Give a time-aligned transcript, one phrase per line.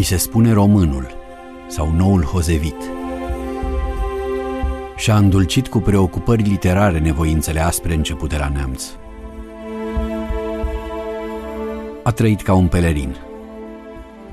[0.00, 1.06] îi se spune românul
[1.68, 2.76] sau noul hozevit.
[4.96, 8.84] Și-a îndulcit cu preocupări literare nevoințele aspre începute la neamț.
[12.02, 13.16] A trăit ca un pelerin.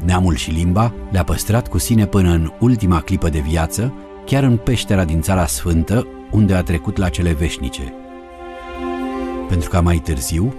[0.06, 3.94] Neamul și limba le-a păstrat cu sine până în ultima clipă de viață,
[4.26, 7.94] chiar în peștera din Țara Sfântă, unde a trecut la cele veșnice.
[9.48, 10.54] Pentru ca mai târziu,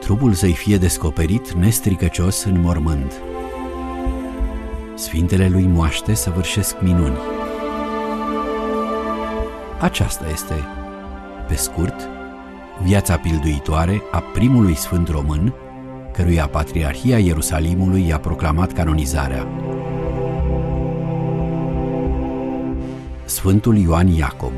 [0.00, 3.12] trupul să-i fie descoperit nestricăcios în mormânt.
[5.00, 7.16] Sfintele lui moaște săvârșesc minuni.
[9.78, 10.54] Aceasta este,
[11.48, 12.08] pe scurt,
[12.82, 15.54] viața pilduitoare a primului sfânt român,
[16.12, 19.46] căruia Patriarhia Ierusalimului i-a proclamat canonizarea.
[23.24, 24.52] Sfântul Ioan Iacob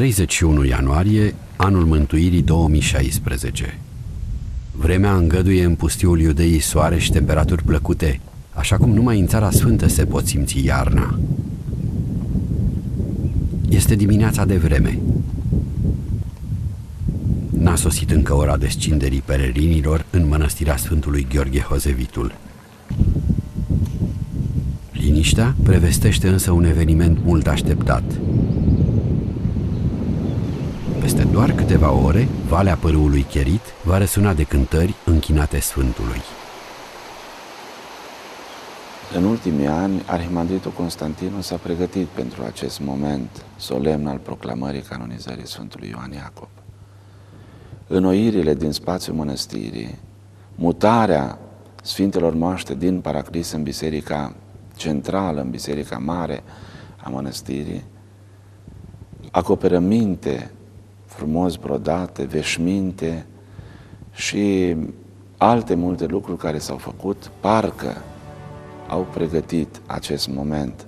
[0.00, 3.78] ...31 ianuarie, anul mântuirii 2016.
[4.72, 9.88] Vremea îngăduie în pustiul iudeii soare și temperaturi plăcute, așa cum numai în Țara Sfântă
[9.88, 11.18] se pot simți iarna.
[13.68, 14.98] Este dimineața de vreme.
[17.50, 22.34] N-a sosit încă ora descinderii pelerinilor în mănăstirea Sfântului Gheorghe Hozevitul.
[24.92, 28.02] Liniștea prevestește însă un eveniment mult așteptat.
[31.10, 36.20] Peste doar câteva ore, Valea Părâului Cherit va răsuna de cântări închinate Sfântului.
[39.16, 45.88] În ultimii ani, Arhimandritul Constantinu s-a pregătit pentru acest moment solemn al proclamării canonizării Sfântului
[45.88, 46.48] Ioan Iacob.
[47.86, 49.98] Înnoirile din spațiul mănăstirii,
[50.54, 51.38] mutarea
[51.82, 54.34] Sfintelor Moaște din Paraclis în biserica
[54.76, 56.42] centrală, în biserica mare
[56.96, 57.84] a mănăstirii,
[59.30, 60.50] acoperăminte
[61.20, 63.26] frumos brodate, veșminte
[64.12, 64.76] și
[65.36, 67.96] alte multe lucruri care s-au făcut, parcă
[68.88, 70.86] au pregătit acest moment.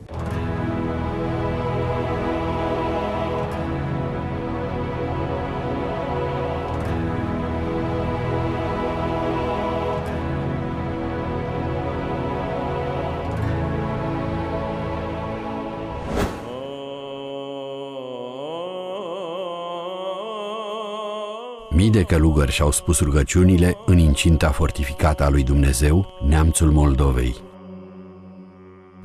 [21.92, 27.34] De călugări și-au spus rugăciunile în incinta fortificată a lui Dumnezeu, neamțul Moldovei.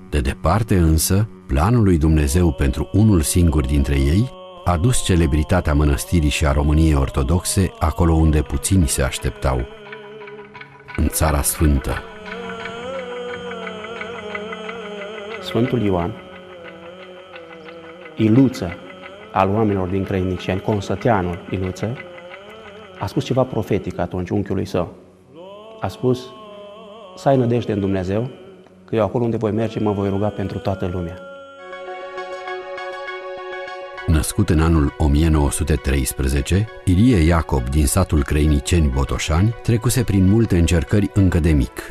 [0.10, 4.32] De departe însă, planul lui Dumnezeu pentru unul singur dintre ei
[4.64, 9.68] a dus celebritatea mănăstirii și a României ortodoxe acolo unde puțini se așteptau,
[10.96, 11.94] în Țara Sfântă.
[15.42, 16.14] Sfântul Ioan,
[18.16, 18.74] Iluță
[19.32, 21.98] al oamenilor din Crăiniciani, Consăteanul Iluță,
[23.00, 24.94] a spus ceva profetic atunci unchiului său.
[25.80, 26.26] A spus,
[27.16, 28.30] să ai nădejde în Dumnezeu,
[28.86, 31.20] că eu acolo unde voi merge mă voi ruga pentru toată lumea.
[34.08, 41.40] Născut în anul 1913, Ilie Iacob din satul Crăiniceni Botoșani trecuse prin multe încercări încă
[41.40, 41.82] de mic.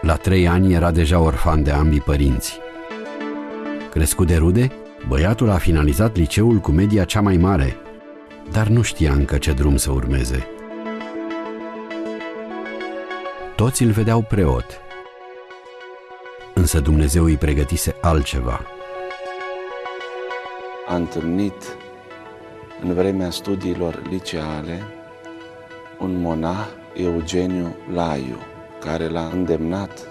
[0.00, 2.58] La trei ani era deja orfan de ambii părinți.
[3.90, 4.72] Crescut de rude,
[5.08, 7.76] băiatul a finalizat liceul cu media cea mai mare,
[8.52, 10.46] dar nu știa încă ce drum să urmeze.
[13.56, 14.80] Toți îl vedeau preot,
[16.54, 18.60] însă Dumnezeu îi pregătise altceva.
[20.88, 21.76] A întâlnit
[22.82, 24.82] în vremea studiilor liceale
[25.98, 28.38] un monah, Eugeniu Laiu,
[28.80, 30.08] care l-a îndemnat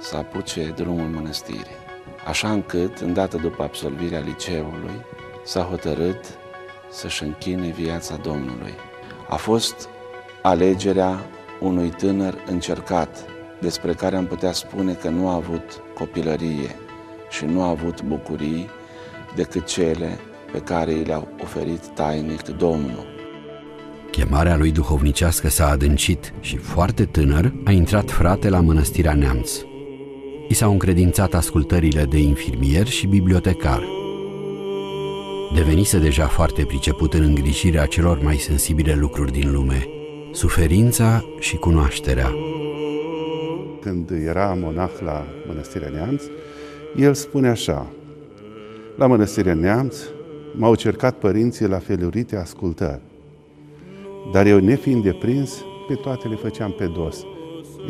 [0.00, 1.83] să apuce drumul mănăstirii.
[2.24, 5.04] Așa încât, îndată după absolvirea liceului,
[5.44, 6.24] s-a hotărât
[6.90, 8.74] să-și închine viața Domnului.
[9.28, 9.88] A fost
[10.42, 11.26] alegerea
[11.60, 13.24] unui tânăr încercat,
[13.60, 16.76] despre care am putea spune că nu a avut copilărie
[17.30, 18.68] și nu a avut bucurii
[19.34, 20.18] decât cele
[20.52, 23.06] pe care i le-a oferit tainic Domnul.
[24.10, 29.50] Chemarea lui duhovnicească s-a adâncit și foarte tânăr a intrat frate la mănăstirea Neamț.
[30.48, 33.82] I s-au încredințat ascultările de infirmier și bibliotecar.
[35.54, 39.88] Devenise deja foarte priceput în îngrijirea celor mai sensibile lucruri din lume,
[40.32, 42.30] suferința și cunoașterea.
[43.80, 46.22] Când era monah la Mănăstirea Neamț,
[46.96, 47.86] el spune așa,
[48.96, 49.96] la Mănăstirea Neamț
[50.56, 53.00] m-au cercat părinții la felurite ascultări,
[54.32, 57.24] dar eu nefiind deprins, pe toate le făceam pe dos.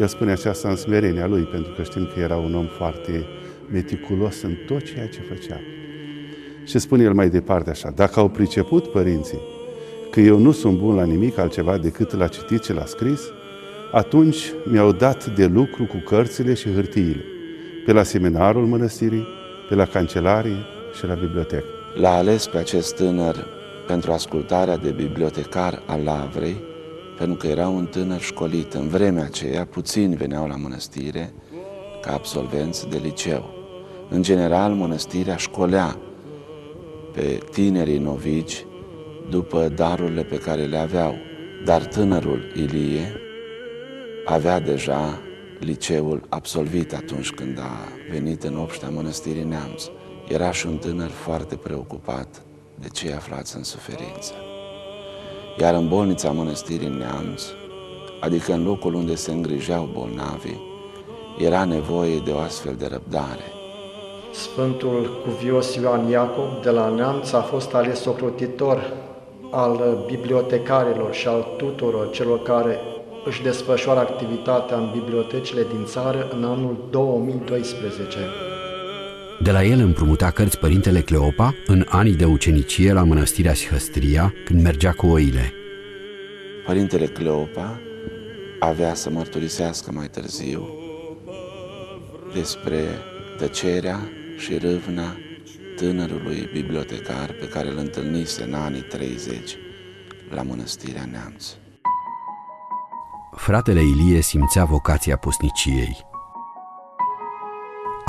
[0.00, 3.26] El spune aceasta în smerenia lui, pentru că știm că era un om foarte
[3.70, 5.60] meticulos în tot ceea ce făcea.
[6.64, 9.40] Și spune el mai departe așa, dacă au priceput părinții
[10.10, 13.20] că eu nu sunt bun la nimic altceva decât la citit și la scris,
[13.92, 17.24] atunci mi-au dat de lucru cu cărțile și hârtiile,
[17.86, 19.26] pe la seminarul mănăstirii,
[19.68, 20.66] pe la cancelarie
[20.96, 21.64] și la bibliotecă.
[21.94, 23.46] L-a ales pe acest tânăr
[23.86, 26.56] pentru ascultarea de bibliotecar al Lavrei,
[27.18, 28.72] pentru că era un tânăr școlit.
[28.72, 31.32] În vremea aceea, puțini veneau la mănăstire
[32.00, 33.50] ca absolvenți de liceu.
[34.08, 35.98] În general, mănăstirea școlea
[37.12, 38.66] pe tinerii novici
[39.30, 41.14] după darurile pe care le aveau.
[41.64, 43.20] Dar tânărul Ilie
[44.24, 45.20] avea deja
[45.60, 49.82] liceul absolvit atunci când a venit în obștea mănăstirii Neamț.
[50.28, 52.42] Era și un tânăr foarte preocupat
[52.80, 54.32] de cei aflați în suferință.
[55.60, 57.42] Iar în bolnița mănăstirii Neamț,
[58.20, 60.60] adică în locul unde se îngrijeau bolnavii,
[61.38, 63.52] era nevoie de o astfel de răbdare.
[64.32, 68.92] Sfântul Cuvios Ioan Iacob de la Neamț a fost ales ocrotitor
[69.50, 72.78] al bibliotecarilor și al tuturor celor care
[73.24, 78.18] își desfășoară activitatea în bibliotecile din țară în anul 2012.
[79.44, 84.62] De la el împrumuta cărți părintele Cleopa în anii de ucenicie la mănăstirea Sihăstria, când
[84.62, 85.52] mergea cu oile.
[86.66, 87.80] Părintele Cleopa
[88.58, 90.68] avea să mărturisească mai târziu
[92.34, 92.84] despre
[93.38, 93.98] tăcerea
[94.38, 95.16] și râvna
[95.76, 99.56] tânărului bibliotecar pe care îl întâlnise în anii 30
[100.30, 101.46] la mănăstirea Neamț.
[103.36, 106.12] Fratele Ilie simțea vocația pusniciei.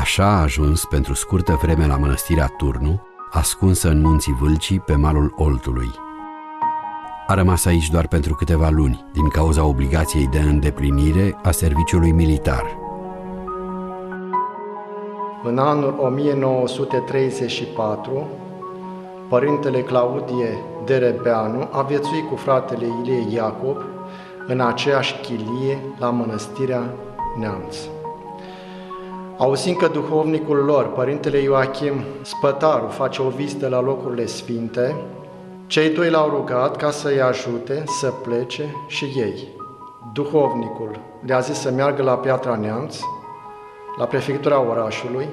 [0.05, 5.33] Așa a ajuns pentru scurtă vreme la mănăstirea Turnu, ascunsă în munții Vâlcii pe malul
[5.35, 5.89] Oltului.
[7.27, 12.63] A rămas aici doar pentru câteva luni, din cauza obligației de îndeplinire a serviciului militar–
[15.43, 18.27] în anul 1934,
[19.29, 23.77] părintele Claudie Derebeanu a viețuit cu fratele Ilie Iacob
[24.47, 26.93] în aceeași chilie la mănăstirea
[27.39, 27.77] Neamț.
[29.37, 34.95] Auzind că duhovnicul lor, părintele Ioachim Spătaru, face o vizită la locurile sfinte,
[35.67, 39.47] cei doi l-au rugat ca să-i ajute să plece și ei.
[40.13, 42.97] Duhovnicul le-a zis să meargă la Piatra Neamț,
[43.97, 45.27] la prefectura orașului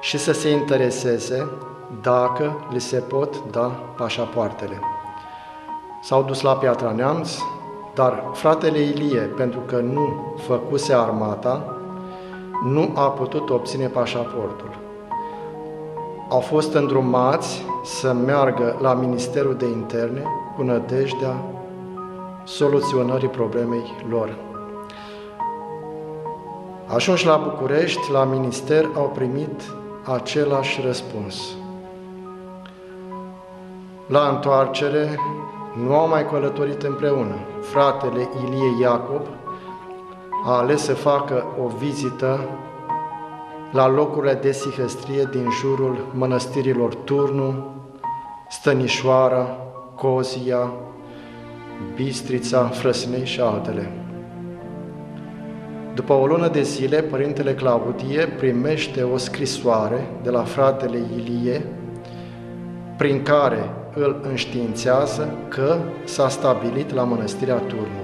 [0.00, 1.48] și să se intereseze
[2.02, 4.80] dacă li se pot da pașapoartele.
[6.02, 7.38] S-au dus la Piatra Neamț,
[7.94, 11.73] dar fratele Ilie, pentru că nu făcuse armata,
[12.64, 14.70] nu a putut obține pașaportul.
[16.28, 20.22] Au fost îndrumați să meargă la Ministerul de Interne
[20.56, 21.36] cu nădejdea
[22.44, 24.36] soluționării problemei lor.
[26.86, 29.62] Ajunși la București, la minister, au primit
[30.14, 31.56] același răspuns.
[34.06, 35.18] La întoarcere,
[35.86, 37.34] nu au mai călătorit împreună.
[37.60, 39.22] Fratele Ilie Iacob
[40.46, 42.40] a ales să facă o vizită
[43.72, 47.64] la locurile de sihăstrie din jurul mănăstirilor Turnu,
[48.48, 49.56] Stănișoara,
[49.94, 50.72] Cozia,
[51.94, 53.92] Bistrița, Frăsnei și altele.
[55.94, 61.66] După o lună de zile, părintele Claudie primește o scrisoare de la fratele Ilie,
[62.96, 68.03] prin care îl înștiințează că s-a stabilit la mănăstirea Turnu.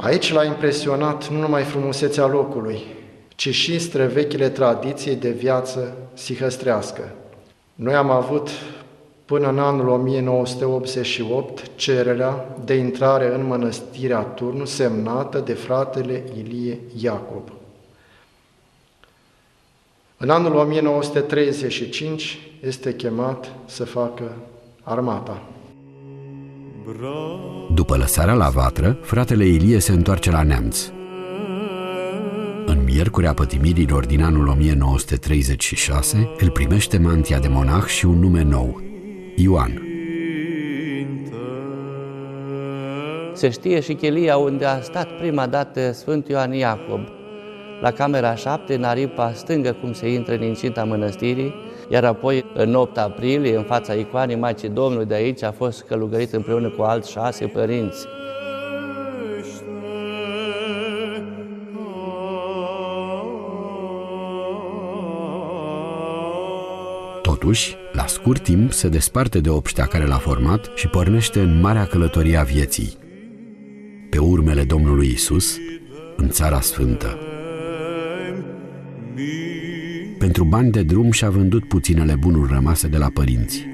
[0.00, 2.82] Aici l-a impresionat nu numai frumusețea locului,
[3.28, 7.12] ci și străvechile tradiții de viață sihăstrească.
[7.74, 8.48] Noi am avut
[9.24, 17.52] până în anul 1988 cererea de intrare în mănăstirea Turnu semnată de fratele Ilie Iacob.
[20.16, 24.32] În anul 1935 este chemat să facă
[24.82, 25.42] armata.
[27.74, 30.90] După lăsarea la vatră, fratele Ilie se întoarce la neamț.
[32.66, 38.80] În miercurea pătimirilor din anul 1936, îl primește mantia de monah și un nume nou,
[39.36, 39.82] Ioan.
[43.34, 47.00] Se știe și chelia unde a stat prima dată Sfânt Ioan Iacob,
[47.80, 51.54] la camera 7, în aripa stângă, cum se intră în incinta mănăstirii,
[51.92, 56.32] iar apoi, în 8 aprilie, în fața icoanei Maicii Domnului de aici, a fost călugărit
[56.32, 58.06] împreună cu alți șase părinți.
[67.22, 71.84] Totuși, la scurt timp se desparte de obștea care l-a format și pornește în marea
[71.84, 72.98] călătorie a vieții.
[74.10, 75.56] Pe urmele Domnului Isus,
[76.16, 77.29] în Țara Sfântă.
[80.20, 83.66] Pentru bani de drum și-a vândut puținele bunuri rămase de la părinți.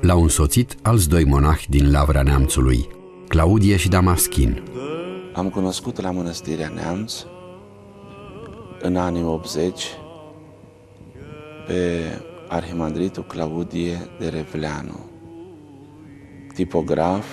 [0.00, 2.88] L-au însoțit alți doi monahi din Lavra Neamțului,
[3.28, 4.62] Claudie și Damaschin.
[5.34, 7.14] Am cunoscut la Mănăstirea Neamț
[8.80, 9.82] în anii 80
[11.66, 12.02] pe
[12.48, 15.10] arhimandritul Claudie de Revleanu,
[16.54, 17.26] tipograf,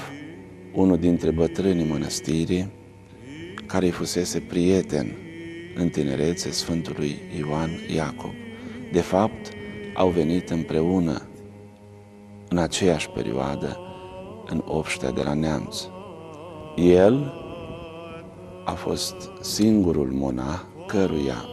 [0.73, 2.71] unul dintre bătrânii mănăstirii,
[3.65, 5.07] care îi fusese prieten
[5.75, 8.33] în tinerețe Sfântului Ioan Iacob.
[8.91, 9.49] De fapt,
[9.93, 11.21] au venit împreună
[12.49, 13.79] în aceeași perioadă
[14.45, 15.77] în obștea de la Neamț.
[16.75, 17.33] El
[18.65, 21.45] a fost singurul monah căruia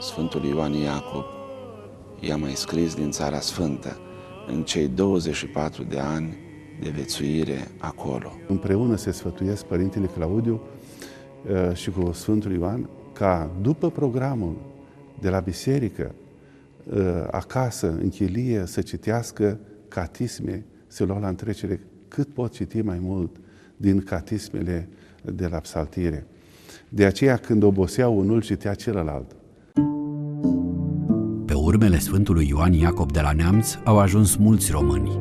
[0.00, 1.24] Sfântul Ioan Iacob
[2.20, 3.96] i-a mai scris din Țara Sfântă
[4.46, 6.36] în cei 24 de ani
[6.80, 8.32] de vețuire acolo.
[8.46, 10.60] Împreună se sfătuiesc Părintele Claudiu
[11.50, 14.56] uh, și cu Sfântul Ioan ca după programul
[15.20, 16.14] de la biserică,
[16.90, 22.98] uh, acasă, în chilie, să citească catisme, să luau la întrecere cât pot citi mai
[23.00, 23.36] mult
[23.76, 24.88] din catismele
[25.22, 26.26] de la psaltire.
[26.88, 29.36] De aceea, când obosea unul, citea celălalt.
[31.44, 35.20] Pe urmele Sfântului Ioan Iacob de la Neamț au ajuns mulți români.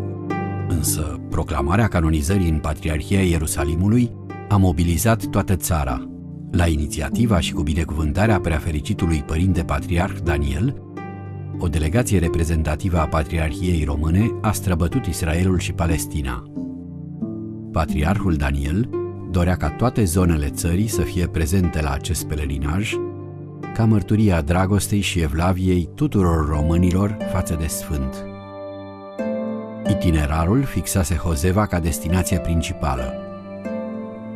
[0.67, 4.11] Însă, proclamarea canonizării în Patriarhia Ierusalimului
[4.49, 6.12] a mobilizat toată țara.
[6.55, 10.81] La inițiativa și cu binecuvântarea preafericitului Părinte Patriarh Daniel,
[11.59, 16.43] o delegație reprezentativă a Patriarhiei Române a străbătut Israelul și Palestina.
[17.71, 18.89] Patriarhul Daniel
[19.31, 22.93] dorea ca toate zonele țării să fie prezente la acest pelerinaj,
[23.73, 28.25] ca mărturia dragostei și evlaviei tuturor românilor față de Sfânt.
[29.89, 33.22] Itinerarul fixase Hozeva ca destinație principală.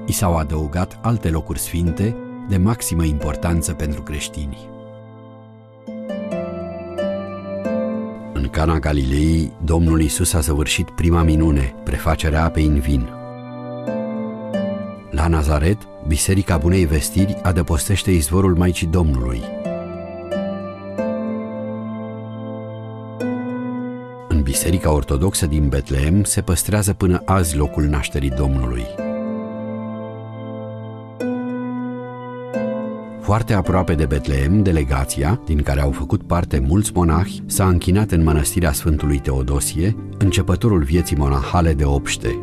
[0.07, 2.15] I s-au adăugat alte locuri sfinte
[2.49, 4.69] de maximă importanță pentru creștini.
[8.33, 13.09] În Cana Galilei, Domnul Isus a săvârșit prima minune, prefacerea apei în vin.
[15.11, 19.41] La Nazaret, Biserica Bunei Vestiri adăpostește izvorul Maicii Domnului.
[24.27, 28.85] În Biserica Ortodoxă din Betleem se păstrează până azi locul nașterii Domnului.
[33.27, 38.23] Foarte aproape de Betleem, delegația, din care au făcut parte mulți monahi, s-a închinat în
[38.23, 42.39] mănăstirea Sfântului Teodosie, începătorul vieții monahale de obște.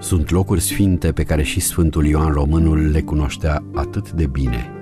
[0.00, 4.72] Sunt locuri sfinte pe care și Sfântul Ioan Românul le cunoștea atât de bine.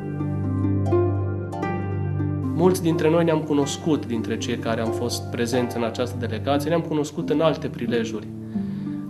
[2.54, 6.84] Mulți dintre noi ne-am cunoscut, dintre cei care am fost prezenți în această delegație, ne-am
[6.88, 8.26] cunoscut în alte prilejuri.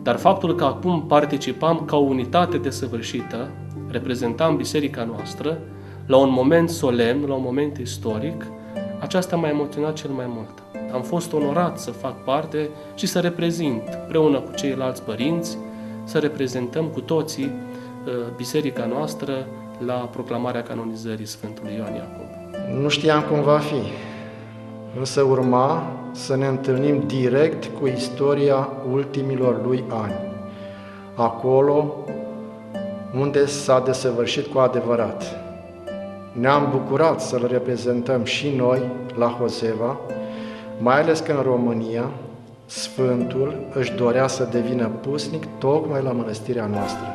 [0.02, 3.50] Dar faptul că acum participam ca o unitate desăvârșită,
[3.90, 5.58] reprezentam biserica noastră,
[6.06, 8.46] la un moment solemn, la un moment istoric,
[9.00, 10.62] aceasta m-a emoționat cel mai mult.
[10.92, 15.58] Am fost onorat să fac parte și să reprezint, împreună cu ceilalți părinți,
[16.04, 19.46] să reprezentăm cu toții uh, biserica noastră
[19.86, 22.26] la proclamarea canonizării Sfântului Ioan Iacob.
[22.82, 23.82] Nu știam cum va fi,
[24.98, 30.14] însă urma să ne întâlnim direct cu istoria ultimilor lui ani.
[31.14, 31.94] Acolo
[33.18, 35.24] unde s-a desăvârșit cu adevărat.
[36.32, 38.82] Ne-am bucurat să-l reprezentăm și noi
[39.18, 39.96] la Hozeva,
[40.78, 42.10] mai ales că în România
[42.66, 47.14] Sfântul își dorea să devină pusnic tocmai la mănăstirea noastră.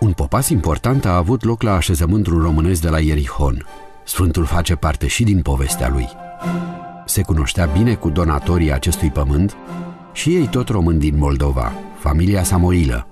[0.00, 3.66] Un popas important a avut loc la așezământul românesc de la Ierihon.
[4.04, 6.08] Sfântul face parte și din povestea lui.
[7.04, 9.56] Se cunoștea bine cu donatorii acestui pământ
[10.12, 13.11] și ei tot români din Moldova, familia Samoilă.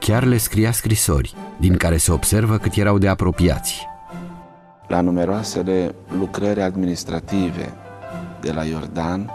[0.00, 3.86] Chiar le scria scrisori, din care se observă cât erau de apropiați.
[4.86, 7.72] La numeroasele lucrări administrative
[8.40, 9.30] de la Iordan,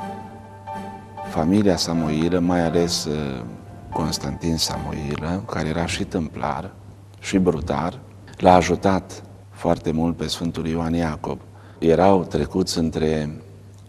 [1.30, 3.42] familia Samoilă, mai ales uh,
[3.90, 6.72] Constantin Samoilă, care era și tâmplar
[7.20, 8.00] și brutar,
[8.38, 11.40] l-a ajutat foarte mult pe Sfântul Ioan Iacob.
[11.80, 13.42] Erau trecuți între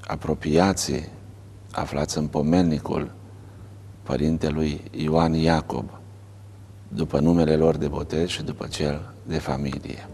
[0.06, 1.08] apropiații
[1.72, 3.10] aflați în pomelnicul
[4.02, 5.84] părintelui Ioan Iacob,
[6.88, 10.08] după numele lor de botez și după cel de familie.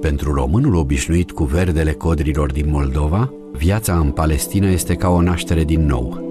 [0.00, 5.64] Pentru românul obișnuit cu verdele codrilor din Moldova, viața în Palestina este ca o naștere
[5.64, 6.28] din nou.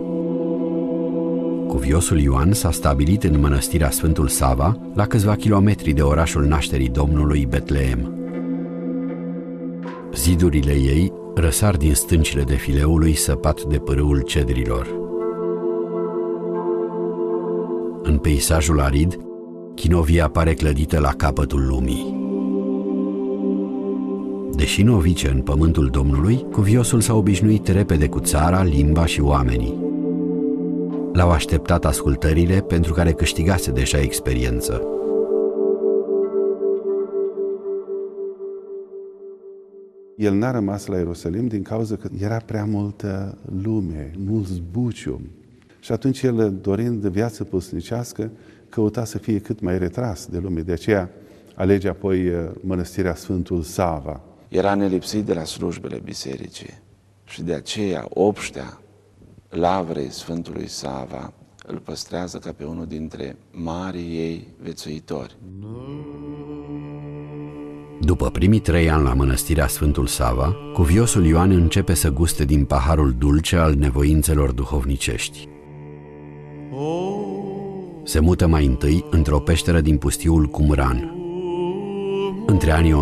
[1.67, 7.45] Cuviosul Ioan s-a stabilit în mănăstirea Sfântul Sava, la câțiva kilometri de orașul nașterii Domnului
[7.49, 8.13] Betleem.
[10.13, 14.98] Zidurile ei răsar din stâncile de fileului săpat de pârâul cedrilor.
[18.09, 19.19] În peisajul arid,
[19.75, 22.17] chinovia pare clădită la capătul lumii.
[24.55, 29.79] Deși novice în pământul Domnului, cuviosul s-a obișnuit repede cu țara, limba și oamenii.
[31.13, 34.81] L-au așteptat ascultările pentru care câștigase deja experiență.
[40.15, 45.21] El n-a rămas la Ierusalim din cauza că era prea multă lume, mult zbucium.
[45.79, 48.31] Și atunci el, dorind viață pusnicească,
[48.69, 50.61] căuta să fie cât mai retras de lume.
[50.61, 51.09] De aceea
[51.55, 54.21] alege apoi uh, mănăstirea Sfântul Sava.
[54.47, 56.79] Era nelipsit de la slujbele bisericii
[57.25, 58.81] și de aceea obștea
[59.49, 61.33] lavrei Sfântului Sava
[61.67, 65.37] îl păstrează ca pe unul dintre marii ei vețuitori.
[68.01, 73.15] După primii trei ani la mănăstirea Sfântul Sava, cuviosul Ioan începe să guste din paharul
[73.17, 75.48] dulce al nevoințelor duhovnicești.
[78.03, 81.13] Se mută mai întâi într-o peșteră din pustiul Cumran.
[82.45, 82.95] Între anii 1940-1941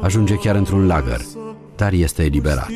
[0.00, 1.20] ajunge chiar într-un lagăr,
[1.76, 2.70] dar este eliberat.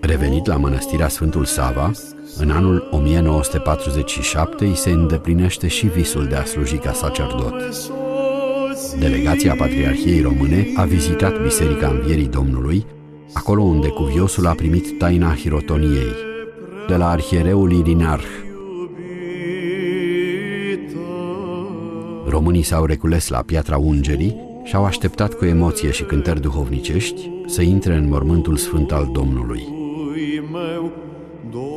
[0.00, 1.90] Revenit la mănăstirea Sfântul Sava,
[2.38, 7.54] în anul 1947 îi se îndeplinește și visul de a sluji ca sacerdot.
[8.98, 12.86] Delegația Patriarhiei Române a vizitat Biserica Învierii Domnului,
[13.32, 16.14] acolo unde cuviosul a primit taina hirotoniei,
[16.88, 18.26] de la arhiereul Irinarh.
[22.26, 27.62] Românii s-au recules la Piatra Ungerii și au așteptat cu emoție și cântări duhovnicești să
[27.62, 29.62] intre în mormântul sfânt al Domnului.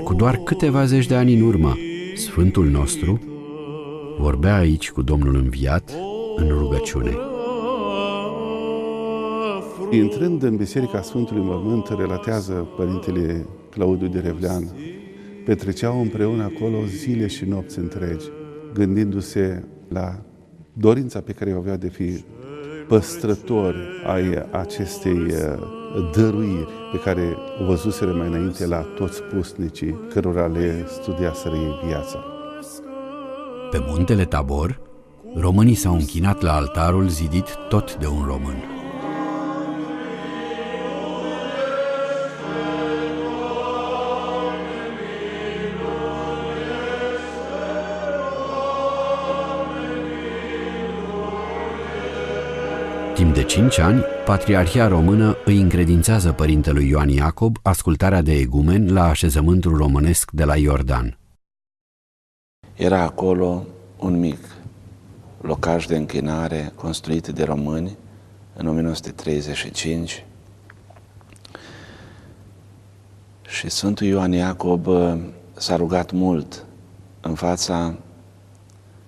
[0.04, 1.78] Cu doar câteva zeci de ani în urmă,
[2.16, 3.20] Sfântul nostru
[4.20, 5.92] vorbea aici cu Domnul înviat
[6.50, 7.18] în rugăciune.
[9.92, 14.64] Intrând în Biserica Sfântului Mormânt, relatează Părintele Claudiu de Revlean,
[15.46, 18.26] petreceau împreună acolo zile și nopți întregi,
[18.74, 20.22] gândindu-se la
[20.74, 22.24] dorința pe care o avea de fi
[22.88, 30.48] păstrători ai acestei uh, dăruiri pe care o văzuseră mai înainte la toți pusnicii cărora
[30.48, 32.24] le studiaseră ei viața.
[33.72, 34.80] Pe muntele Tabor,
[35.36, 38.56] românii s-au închinat la altarul zidit tot de un român.
[53.14, 59.04] Timp de cinci ani, Patriarhia Română îi încredințează părintelui Ioan Iacob ascultarea de egumen la
[59.04, 61.18] așezământul românesc de la Iordan.
[62.76, 63.66] Era acolo
[64.00, 64.38] un mic
[65.44, 67.98] locaj de închinare construit de români
[68.54, 70.26] în 1935
[73.48, 75.20] și Sfântul Ioan Iacob uh,
[75.54, 76.66] s-a rugat mult
[77.22, 77.96] în fața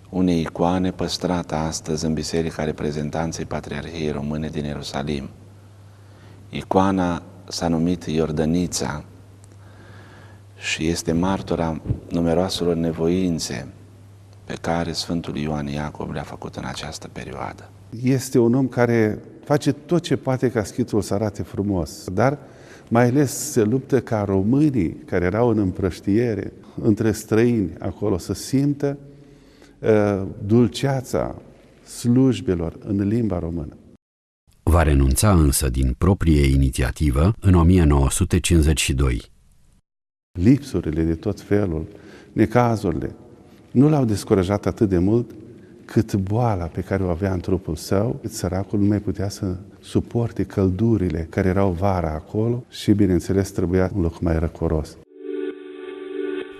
[0.09, 5.29] unei icoane păstrată astăzi în Biserica Reprezentanței Patriarhiei Române din Ierusalim.
[6.49, 9.03] Icoana s-a numit Iordănița
[10.57, 13.67] și este martora numeroaselor nevoințe
[14.45, 17.69] pe care Sfântul Ioan Iacob le-a făcut în această perioadă.
[18.03, 22.37] Este un om care face tot ce poate ca schitul să arate frumos, dar
[22.89, 28.97] mai ales se luptă ca românii care erau în împrăștiere între străini acolo să simtă
[29.85, 31.41] Uh, dulceața
[31.83, 33.77] slujbelor în limba română.
[34.63, 39.21] Va renunța însă din proprie inițiativă în 1952.
[40.39, 41.87] Lipsurile de tot felul,
[42.33, 43.15] necazurile,
[43.75, 45.31] nu l-au descurajat atât de mult
[45.85, 49.55] cât boala pe care o avea în trupul său, cât săracul nu mai putea să
[49.79, 54.97] suporte căldurile care erau vara acolo și, bineînțeles, trebuia un loc mai răcoros.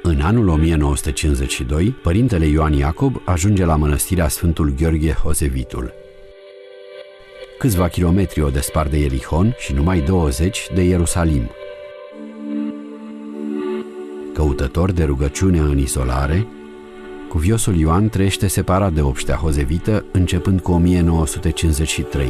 [0.04, 5.94] În anul 1952, părintele Ioan Iacob ajunge la mănăstirea Sfântul Gheorghe Hosevitul.
[7.60, 11.50] Câțiva kilometri o despart de Ierihon și numai 20 de Ierusalim.
[14.34, 16.48] Căutător de rugăciune în izolare,
[17.36, 22.28] cuviosul Ioan trăiește separat de obștea Hosevită începând cu 1953.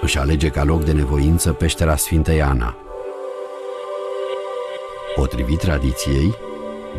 [0.00, 2.76] Își alege ca loc de nevoință peștera Sfintei Ana,
[5.14, 6.34] Potrivit tradiției,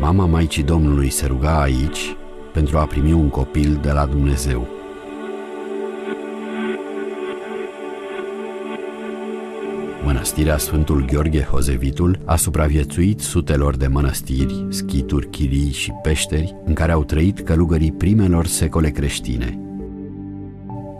[0.00, 2.16] mama Maicii Domnului se ruga aici
[2.52, 4.81] pentru a primi un copil de la Dumnezeu.
[10.04, 16.92] Mănăstirea Sfântul Gheorghe Hozevitul a supraviețuit sutelor de mănăstiri, schituri, chirii și peșteri în care
[16.92, 19.58] au trăit călugării primelor secole creștine.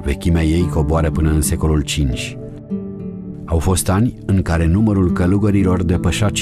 [0.04, 2.36] Vechimea ei coboară până în secolul V
[3.44, 6.32] Au fost ani în care numărul călugărilor depășea 5.000.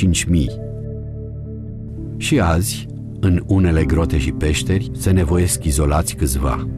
[2.16, 2.86] Și azi,
[3.20, 6.68] în unele grote și peșteri, se nevoiesc izolați câțiva.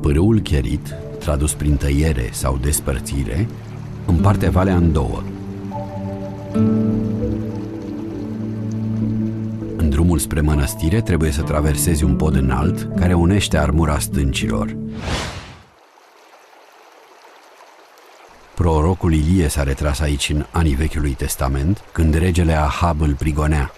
[0.00, 3.48] Pârâul cherit, tradus prin tăiere sau despărțire,
[4.06, 5.22] împarte valea în două.
[9.76, 14.76] În drumul spre mănăstire trebuie să traversezi un pod înalt care unește armura stâncilor.
[18.54, 23.72] Prorocul Ilie s-a retras aici în anii Vechiului Testament, când regele Ahab îl prigonea.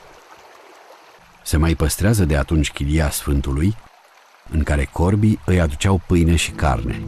[1.45, 3.77] Se mai păstrează de atunci chilia Sfântului,
[4.51, 7.01] în care corbii îi aduceau pâine și carne.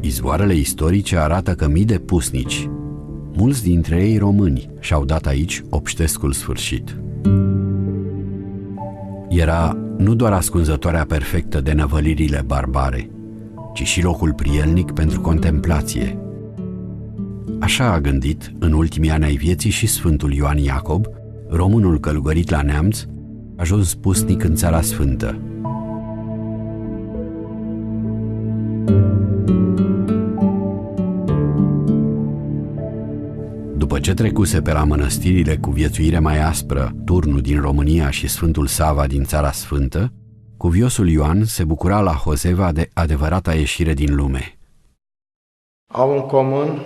[0.00, 2.68] Izvoarele istorice arată că mii de pusnici,
[3.32, 6.96] mulți dintre ei români, și-au dat aici obștescul sfârșit.
[9.28, 13.10] Era nu doar ascunzătoarea perfectă de năvălirile barbare,
[13.74, 16.18] ci și locul prielnic pentru contemplație.
[17.60, 21.06] Așa a gândit în ultimii ani ai vieții și Sfântul Ioan Iacob,
[21.50, 23.04] românul călugărit la neamț,
[23.56, 25.42] ajuns pusnic în Țara Sfântă.
[33.76, 38.66] După ce trecuse pe la mănăstirile cu viețuire mai aspră, turnul din România și Sfântul
[38.66, 40.12] Sava din Țara Sfântă,
[40.56, 44.58] cuviosul Ioan se bucura la Hozeva de adevărata ieșire din lume.
[45.92, 46.78] Au în comun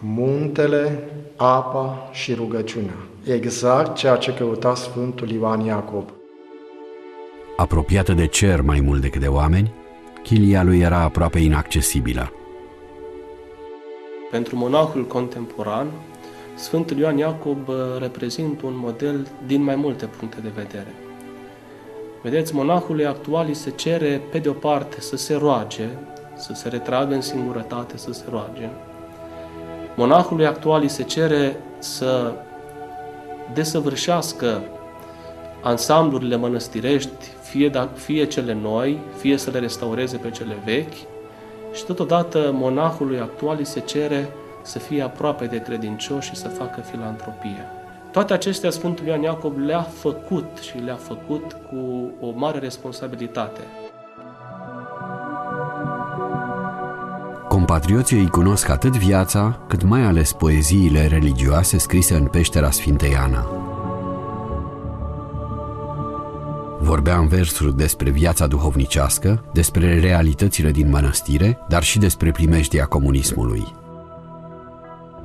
[0.00, 0.98] muntele,
[1.36, 2.96] apa și rugăciunea.
[3.32, 6.08] Exact ceea ce căuta Sfântul Ioan Iacob.
[7.56, 9.72] Apropiată de cer mai mult decât de oameni,
[10.22, 12.32] chilia lui era aproape inaccesibilă.
[14.30, 15.86] Pentru monahul contemporan,
[16.54, 20.94] Sfântul Ioan Iacob uh, reprezintă un model din mai multe puncte de vedere.
[22.22, 25.88] Vedeți, monahului actual îi se cere, pe de o parte, să se roage,
[26.36, 28.68] să se retragă în singurătate, să se roage.
[29.96, 32.32] Monahului actual îi se cere să
[33.54, 34.62] desăvârșească
[35.62, 40.96] ansamblurile mănăstirești, fie, da, fie cele noi, fie să le restaureze pe cele vechi,
[41.72, 44.28] și totodată monahului actual îi se cere
[44.62, 47.70] să fie aproape de credincioși și să facă filantropie.
[48.12, 53.60] Toate acestea Sfântul Ioan Iacob le-a făcut și le-a făcut cu o mare responsabilitate.
[57.66, 63.46] Compatrioții îi cunosc atât viața, cât mai ales poeziile religioase scrise în peștera Sfintei Ana.
[66.80, 73.64] Vorbea în versuri despre viața duhovnicească, despre realitățile din mănăstire, dar și despre primejdia comunismului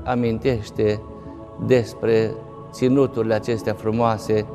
[0.03, 1.01] amintește
[1.65, 2.31] despre
[2.71, 4.45] ținuturile acestea frumoase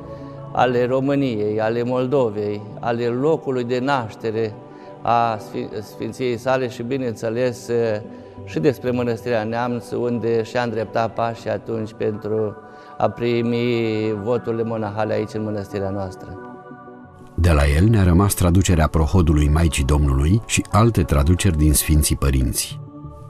[0.52, 4.54] ale României, ale Moldovei, ale locului de naștere
[5.08, 5.38] a
[5.82, 7.68] Sfinției sale și, bineînțeles,
[8.44, 12.56] și despre Mănăstirea Neamț, unde și-a îndreptat pașii atunci pentru
[12.98, 16.38] a primi voturile monahale aici în mănăstirea noastră.
[17.34, 22.80] De la el ne-a rămas traducerea prohodului Maicii Domnului și alte traduceri din Sfinții Părinți.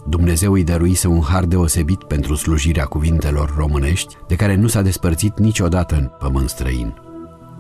[0.09, 5.39] Dumnezeu îi dăruise un har deosebit pentru slujirea cuvintelor românești, de care nu s-a despărțit
[5.39, 6.95] niciodată în pământ străin.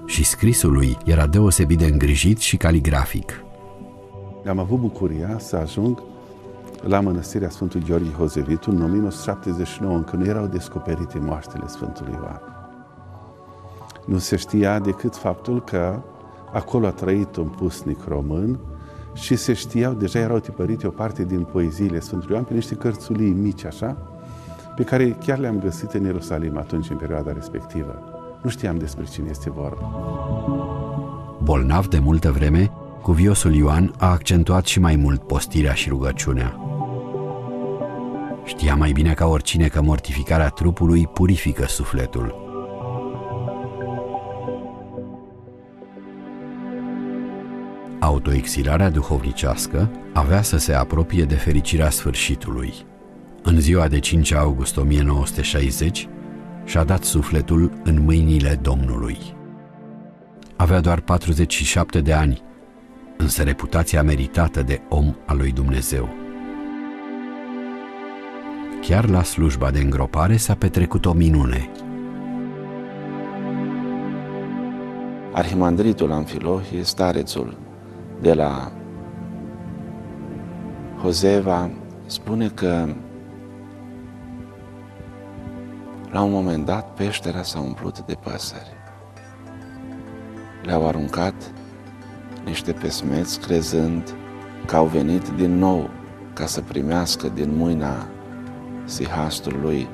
[0.07, 3.45] Și scrisul lui era deosebit de îngrijit și caligrafic.
[4.48, 6.02] Am avut bucuria să ajung
[6.82, 12.40] la mănăstirea Sfântului Gheorghe Hozevitu în 1979, încă nu erau descoperite moaștele Sfântului Ioan.
[14.06, 15.98] Nu se știa decât faptul că
[16.52, 18.59] acolo a trăit un pusnic român,
[19.16, 23.30] și se știau, deja erau tipărite o parte din poeziile Sfântului Ioan pe niște cărțulii
[23.30, 23.96] mici, așa,
[24.76, 28.02] pe care chiar le-am găsit în Ierusalim atunci, în perioada respectivă.
[28.42, 29.90] Nu știam despre cine este vorba.
[31.42, 32.70] Bolnav de multă vreme,
[33.07, 36.57] cuviosul Ioan a accentuat și mai mult postirea și rugăciunea.
[38.45, 42.35] Știa mai bine ca oricine că mortificarea trupului purifică sufletul.
[48.01, 52.73] Autoexilarea duhovnicească avea să se apropie de fericirea sfârșitului.
[53.42, 56.09] În ziua de 5 august 1960
[56.64, 59.19] și-a dat sufletul în mâinile Domnului.
[60.57, 62.45] Avea doar 47 de ani,
[63.16, 66.09] însă reputația meritată de om al lui Dumnezeu.
[68.81, 71.70] Chiar la slujba de îngropare s-a petrecut o minune.
[75.33, 77.57] Arhimandritul Amfilohie, starețul
[78.20, 78.72] de la
[81.02, 81.70] Hozeva
[82.07, 82.88] spune că
[86.11, 88.70] la un moment dat peștera s-a umplut de păsări.
[90.62, 91.35] Le-au aruncat
[92.46, 94.14] niște pesmeți crezând
[94.66, 95.90] că au venit din nou
[96.32, 98.06] ca să primească din mâina
[98.85, 99.88] sihastului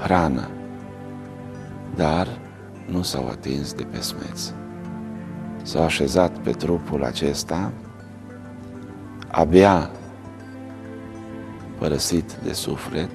[0.00, 0.48] hrană,
[1.94, 2.28] dar
[2.90, 4.54] nu s-au atins de pesmeți.
[5.62, 7.72] S-au așezat pe trupul acesta,
[9.30, 9.90] abia
[11.78, 13.10] părăsit de suflet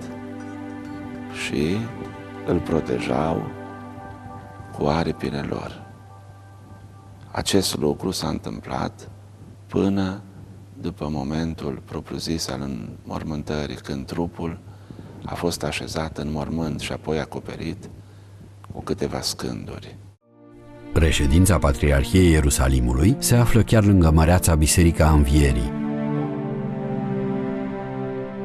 [1.45, 1.77] și
[2.45, 3.43] îl protejau
[4.77, 5.88] cu aripile lor.
[7.31, 9.09] Acest lucru s-a întâmplat
[9.67, 10.21] până
[10.81, 14.59] după momentul propriu-zis al înmormântării, când trupul
[15.25, 17.89] a fost așezat în mormânt și apoi acoperit
[18.73, 19.97] cu câteva scânduri.
[20.93, 25.71] Reședința Patriarhiei Ierusalimului se află chiar lângă măreața Biserica Învierii.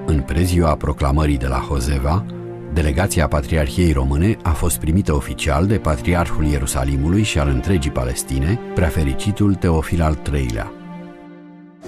[0.06, 2.24] În preziua proclamării de la Hozeva,
[2.73, 9.55] delegația Patriarhiei Române a fost primită oficial de Patriarhul Ierusalimului și al întregii Palestine, preafericitul
[9.55, 10.71] Teofil al III-lea.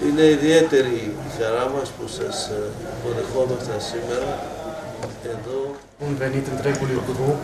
[0.08, 0.94] Είναι ιδιαίτερη
[1.26, 2.36] η χαρά μας που σας
[2.98, 4.30] υποδεχόμαστε σήμερα
[5.34, 5.60] εδώ.
[6.00, 7.40] Bun venit întregului grup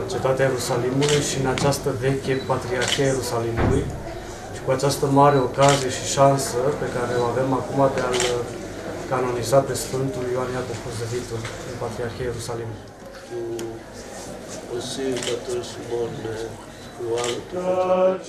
[0.00, 3.84] în cetatea Ierusalimului și în această veche Patriarhia Ierusalimului
[4.54, 8.16] și cu această mare ocazie și șansă pe care o avem acum de a-l
[9.11, 12.71] canonizat de Sfântul Ioan Iacob Cozăvitul din Patriarhia Ierusalim.
[13.27, 13.39] Cu
[14.75, 16.13] Osei, Tatăl Simon,
[16.95, 18.19] cu altul.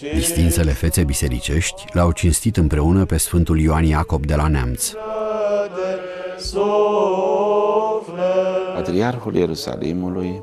[0.00, 4.92] este Distinsele fețe bisericești l-au cinstit împreună pe Sfântul Ioan Iacob de la Neamț.
[8.74, 10.42] Patriarhul Ierusalimului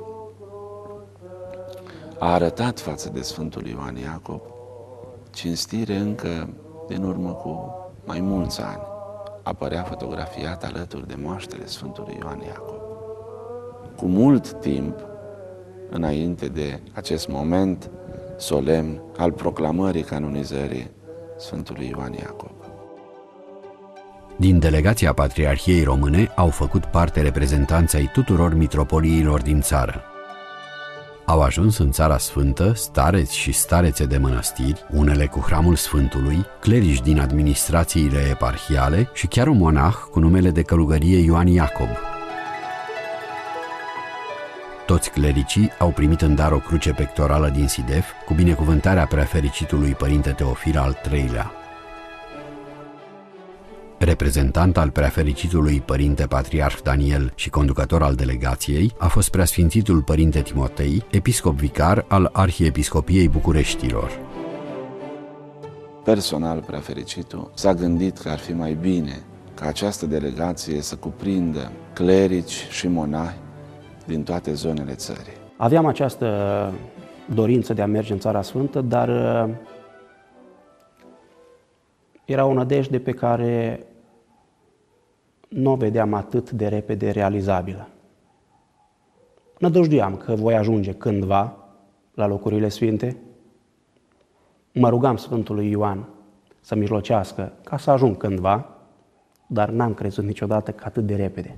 [2.20, 4.42] a arătat față de Sfântul Ioan Iacob
[5.38, 6.50] cinstire încă
[6.88, 7.76] din urmă cu
[8.06, 8.82] mai mulți ani.
[9.44, 12.82] Apărea fotografiat alături de moaștele Sfântului Ioan Iacob.
[13.96, 14.96] Cu mult timp
[15.90, 17.90] înainte de acest moment
[18.38, 20.90] solemn al proclamării canonizării
[21.38, 22.52] Sfântului Ioan Iacob.
[24.38, 30.02] Din delegația Patriarhiei Române au făcut parte reprezentanții ai tuturor mitropoliilor din țară.
[31.30, 37.02] Au ajuns în Țara Sfântă stareți și starețe de mănăstiri, unele cu hramul Sfântului, clerici
[37.02, 41.90] din administrațiile eparhiale și chiar un monah cu numele de călugărie Ioan Iacob.
[44.86, 50.32] Toți clericii au primit în dar o cruce pectorală din Sidef cu binecuvântarea preafericitului Părinte
[50.32, 51.57] Teofil al III-lea.
[54.00, 61.04] Reprezentant al preafericitului Părinte Patriarh Daniel și conducător al delegației a fost preasfințitul Părinte Timotei,
[61.12, 64.10] episcop vicar al Arhiepiscopiei Bucureștilor.
[66.04, 72.68] Personal, preafericitul s-a gândit că ar fi mai bine ca această delegație să cuprindă clerici
[72.70, 73.38] și monahi
[74.06, 75.38] din toate zonele țării.
[75.58, 76.28] Aveam această
[77.34, 79.54] dorință de a merge în Țara Sfântă, dar uh,
[82.28, 83.86] era o nădejde pe care
[85.50, 87.88] nu o vedeam atât de repede realizabilă.
[89.60, 91.58] Nădăjduiam că voi ajunge cândva
[92.14, 93.18] la locurile sfinte.
[94.74, 96.08] Mă rugam Sfântului Ioan
[96.62, 98.70] să mijlocească ca să ajung cândva,
[99.48, 101.58] dar n-am crezut niciodată că atât de repede.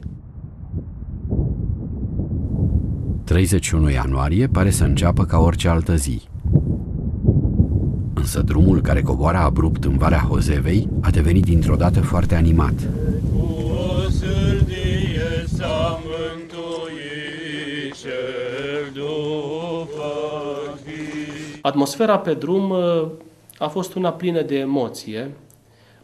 [3.23, 6.21] 31 ianuarie pare să înceapă ca orice altă zi.
[8.29, 12.73] Însă drumul care coboară abrupt în Valea Hozevei a devenit dintr-o dată foarte animat.
[13.33, 20.11] Cu o sârdie s-a mântuit cel după
[20.83, 21.59] fi.
[21.61, 23.07] Atmosfera pe drum uh,
[23.59, 25.31] a fost una plină de emoție.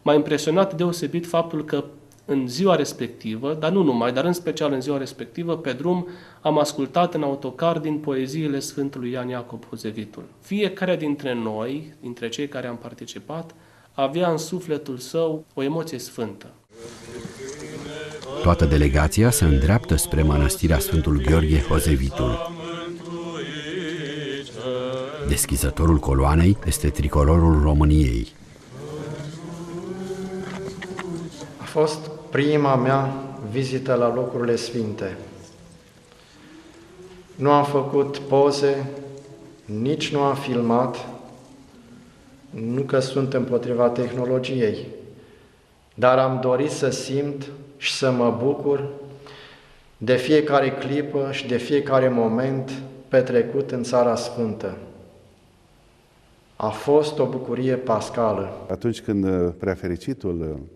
[0.02, 1.84] M-a impresionat deosebit faptul că
[2.26, 6.06] în ziua respectivă, dar nu numai, dar în special în ziua respectivă, pe drum
[6.40, 10.24] am ascultat în autocar din poeziile Sfântului Ioan Iacob Huzevitul.
[10.40, 13.54] Fiecare dintre noi, dintre cei care am participat,
[13.92, 16.46] avea în sufletul său o emoție sfântă.
[18.42, 22.52] Toată delegația se îndreaptă spre mănăstirea Sfântul Gheorghe Hozevitul.
[25.28, 28.26] Deschizătorul coloanei este tricolorul României.
[31.60, 33.12] A fost prima mea
[33.50, 35.16] vizită la locurile sfinte.
[37.34, 38.86] Nu am făcut poze,
[39.64, 41.08] nici nu am filmat,
[42.50, 44.86] nu că sunt împotriva tehnologiei,
[45.94, 47.46] dar am dorit să simt
[47.76, 48.88] și să mă bucur
[49.96, 52.70] de fiecare clipă și de fiecare moment
[53.08, 54.76] petrecut în Țara Sfântă.
[56.56, 58.52] A fost o bucurie pascală.
[58.70, 60.75] Atunci când uh, preafericitul uh,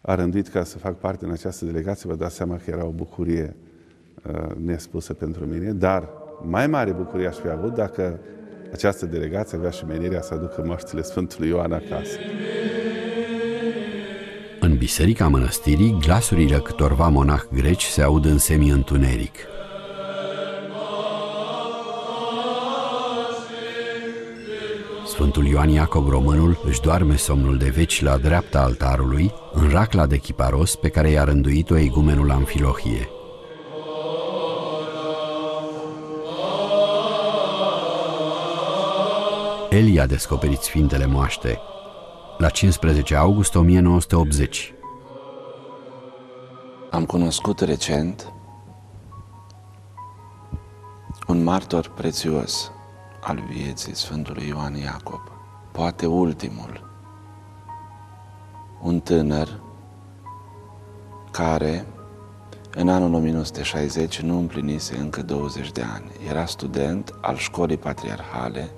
[0.00, 2.90] a rânduit ca să fac parte în această delegație, vă dați seama că era o
[2.90, 3.56] bucurie
[4.22, 6.08] uh, nespusă pentru mine, dar
[6.42, 8.18] mai mare bucurie aș fi avut dacă
[8.72, 12.18] această delegație avea și menirea să aducă mărțile Sfântului Ioan acasă.
[14.60, 19.36] În biserica mănăstirii, glasurile câtorva monah greci se aud în semi-întuneric.
[25.20, 30.16] Sfântul Ioan Iacob Românul își doarme somnul de veci la dreapta altarului, în racla de
[30.16, 33.08] chiparos pe care i-a rânduit-o egumenul Amfilohie.
[39.70, 41.58] El i-a descoperit Sfintele Moaște
[42.38, 44.74] la 15 august 1980.
[46.90, 48.32] Am cunoscut recent
[51.26, 52.72] un martor prețios
[53.20, 55.20] al vieții Sfântului Ioan Iacob,
[55.72, 56.88] poate ultimul,
[58.82, 59.60] un tânăr
[61.30, 61.86] care
[62.74, 66.10] în anul 1960 nu împlinise încă 20 de ani.
[66.28, 68.70] Era student al școlii patriarhale,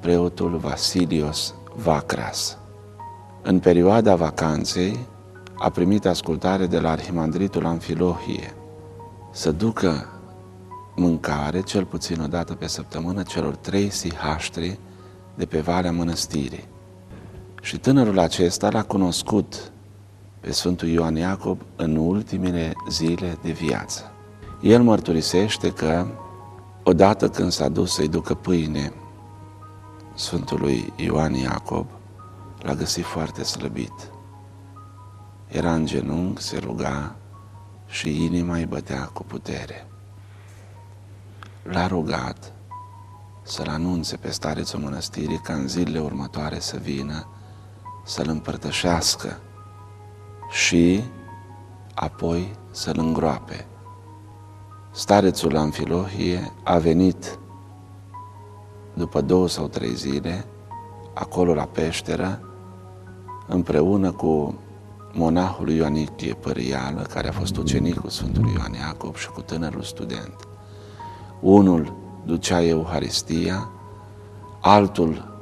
[0.00, 2.58] preotul Vasilios Vacras.
[3.42, 4.98] În perioada vacanței
[5.58, 8.54] a primit ascultare de la arhimandritul Amfilohie
[9.30, 10.17] să ducă
[10.98, 14.78] mâncare cel puțin o dată pe săptămână celor trei sihaștri
[15.34, 16.68] de pe Valea Mănăstirii.
[17.62, 19.72] Și tânărul acesta l-a cunoscut
[20.40, 24.12] pe Sfântul Ioan Iacob în ultimele zile de viață.
[24.62, 26.06] El mărturisește că
[26.82, 28.92] odată când s-a dus să-i ducă pâine
[30.14, 31.86] Sfântului Ioan Iacob,
[32.62, 34.10] l-a găsit foarte slăbit.
[35.48, 37.16] Era în genunchi, se ruga
[37.86, 39.86] și inima îi bătea cu putere
[41.70, 42.52] l-a rugat
[43.42, 47.26] să-l anunțe pe starețul mănăstirii ca în zilele următoare să vină
[48.04, 49.36] să-l împărtășească
[50.50, 51.02] și
[51.94, 53.66] apoi să-l îngroape.
[54.90, 57.38] Starețul Amfilohie a venit
[58.94, 60.44] după două sau trei zile
[61.14, 62.40] acolo la peșteră
[63.46, 64.58] împreună cu
[65.12, 70.47] monahul Ioanichie Părială, care a fost ucenicul Sfântului Ioan Iacob și cu tânărul student.
[71.40, 71.92] Unul
[72.24, 73.68] ducea Euharistia,
[74.60, 75.40] altul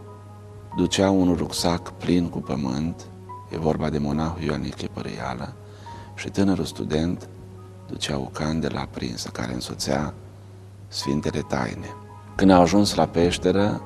[0.77, 3.07] ducea un rucsac plin cu pământ,
[3.51, 5.53] e vorba de monahul Ioaniche Păreială,
[6.15, 7.29] și tânărul student
[7.87, 10.15] ducea o candelă aprinsă care însoțea
[10.89, 11.95] Sfintele Taine.
[12.35, 13.83] Când au ajuns la peșteră,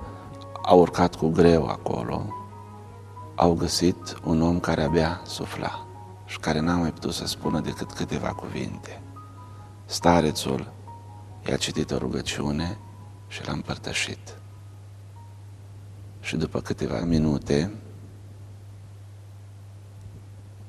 [0.63, 2.23] au urcat cu greu acolo,
[3.35, 5.87] au găsit un om care abia sufla
[6.27, 9.03] și care n-a mai putut să spună decât câteva cuvinte.
[9.85, 10.73] Starețul
[11.51, 12.79] I-a citit o rugăciune
[13.29, 14.39] și l-a împărtășit.
[16.21, 17.75] Și după câteva minute,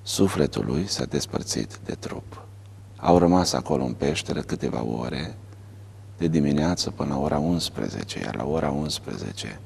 [0.02, 2.46] sufletul lui s-a despărțit de trup.
[2.96, 5.38] Au rămas acolo în peșteră câteva ore,
[6.18, 9.60] de dimineață până la ora 11, iar la ora 11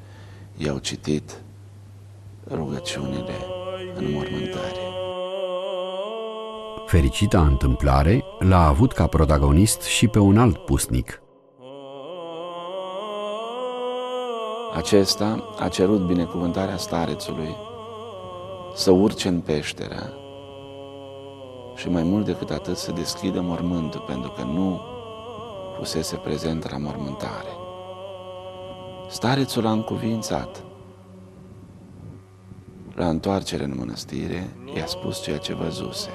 [0.58, 1.42] i-au citit
[2.48, 3.36] rugăciunile
[3.96, 4.85] în mormântare.
[6.86, 11.22] Fericita întâmplare l-a avut ca protagonist și pe un alt pusnic.
[14.76, 17.56] Acesta a cerut binecuvântarea starețului
[18.76, 20.14] să urce în peșteră
[21.76, 24.82] și mai mult decât atât să deschidă mormântul, pentru că nu
[25.78, 27.54] fusese prezent la mormântare.
[29.10, 30.64] Starețul a încuvințat.
[32.96, 36.10] La întoarcere în mănăstire, i-a spus ceea ce văzuse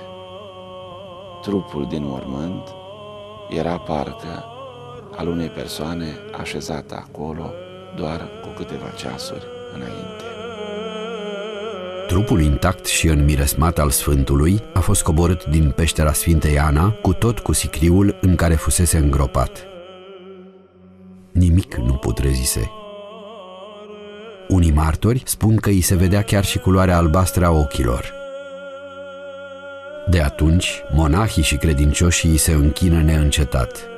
[1.40, 2.68] trupul din mormânt
[3.48, 4.44] era parcă
[5.16, 6.07] al unei persoane
[6.40, 7.50] așezată acolo
[7.96, 10.24] doar cu câteva ceasuri înainte.
[12.07, 17.38] Trupul intact și înmiresmat al Sfântului a fost coborât din peștera Sfintei Ana, cu tot
[17.38, 19.64] cu sicriul în care fusese îngropat.
[21.33, 22.71] Nimic nu putrezise.
[24.48, 28.12] Unii martori spun că îi se vedea chiar și culoarea albastră a ochilor–
[30.09, 33.88] de atunci, monahii și credincioșii se închină neîncetat.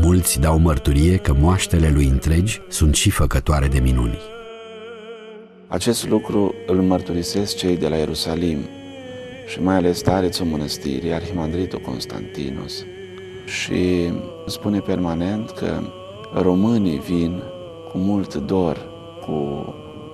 [0.00, 4.18] Mulți dau mărturie că moaștele lui întregi sunt și făcătoare de minuni.
[5.66, 8.58] Acest lucru îl mărturisesc cei de la Ierusalim
[9.46, 12.72] și mai ales starețul mănăstirii, Arhimandritul Constantinos.
[13.46, 14.12] Și
[14.46, 15.80] spune permanent că
[16.34, 17.42] românii vin
[17.90, 18.86] cu mult dor,
[19.26, 19.66] cu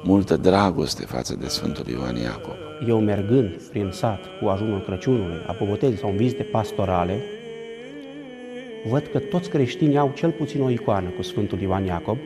[0.02, 5.56] multă dragoste față de Sfântul Ioan Iacob eu mergând prin sat cu ajunul Crăciunului, a
[5.64, 7.18] botezii sau în vizite pastorale,
[8.88, 12.16] văd că toți creștinii au cel puțin o icoană cu Sfântul Ioan Iacob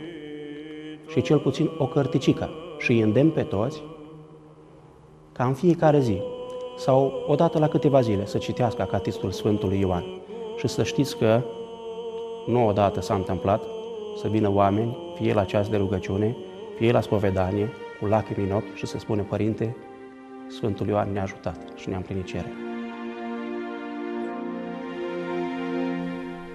[1.08, 3.82] și cel puțin o cărticică și îi îndemn pe toți
[5.32, 6.20] ca în fiecare zi
[6.76, 10.04] sau odată la câteva zile să citească Acatistul Sfântului Ioan.
[10.56, 11.42] Și să știți că
[12.46, 13.62] nu odată s-a întâmplat
[14.16, 16.36] să vină oameni, fie la ceas de rugăciune,
[16.76, 17.68] fie la spovedanie,
[18.00, 19.76] cu lacrimi în ochi și să spune, Părinte,
[20.48, 22.52] Sfântul Ioan ne-a ajutat și ne-a împlinit cererea.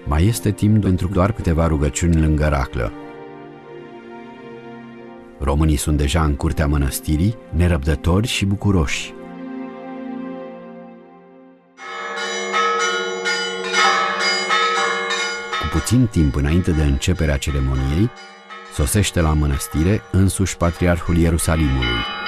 [0.04, 2.92] Mai este timp pentru doar câteva rugăciuni lângă raclă.
[5.38, 9.14] Românii sunt deja în curtea mănăstirii, nerăbdători și bucuroși.
[15.60, 18.10] Cu puțin timp înainte de începerea ceremoniei,
[18.74, 22.19] sosește la mănăstire însuși Patriarhul Ierusalimului.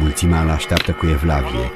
[0.00, 1.72] Mulțimea îl așteaptă cu evlavie.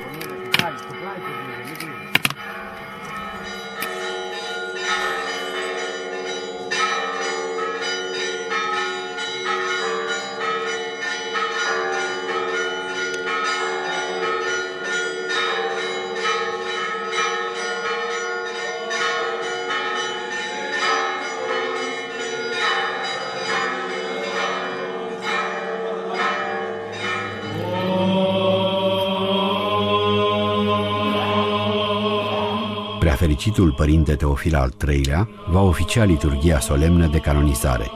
[33.55, 37.91] Preafericitul Părinte Teofil al III-lea va oficia liturgia solemnă de canonizare.